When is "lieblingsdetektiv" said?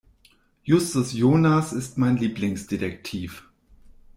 2.17-3.47